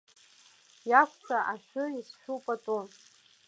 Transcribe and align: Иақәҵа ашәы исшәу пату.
Иақәҵа 0.89 1.37
ашәы 1.53 1.83
исшәу 1.99 2.39
пату. 2.45 2.81